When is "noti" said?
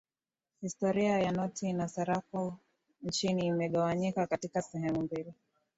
1.31-1.73